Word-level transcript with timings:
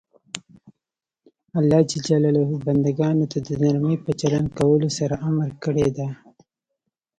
الله 1.59 1.79
ج 1.89 1.91
بنده 2.65 2.91
ګانو 2.99 3.25
ته 3.31 3.37
د 3.47 3.49
نرمۍ 3.63 3.95
په 4.05 4.11
چلند 4.19 4.47
کولو 4.57 4.89
سره 4.97 5.15
امر 5.29 5.49
کړی 5.63 5.87
ده. 5.97 6.07